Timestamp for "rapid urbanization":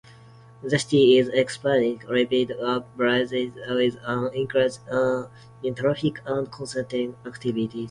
2.09-3.53